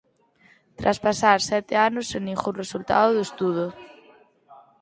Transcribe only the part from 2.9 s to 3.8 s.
do estudo.